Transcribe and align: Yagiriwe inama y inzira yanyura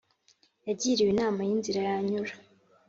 Yagiriwe 0.67 1.09
inama 1.13 1.39
y 1.47 1.51
inzira 1.55 1.79
yanyura 1.89 2.33